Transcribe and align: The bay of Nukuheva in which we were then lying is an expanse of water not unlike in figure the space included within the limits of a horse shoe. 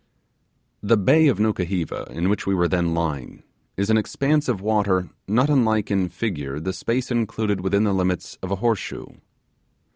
The 0.81 0.97
bay 0.97 1.27
of 1.27 1.37
Nukuheva 1.37 2.07
in 2.09 2.27
which 2.27 2.47
we 2.47 2.55
were 2.55 2.67
then 2.67 2.95
lying 2.95 3.43
is 3.77 3.91
an 3.91 3.99
expanse 3.99 4.49
of 4.49 4.59
water 4.59 5.11
not 5.27 5.47
unlike 5.47 5.91
in 5.91 6.09
figure 6.09 6.59
the 6.59 6.73
space 6.73 7.11
included 7.11 7.61
within 7.61 7.83
the 7.83 7.93
limits 7.93 8.35
of 8.41 8.49
a 8.49 8.55
horse 8.55 8.79
shoe. 8.79 9.17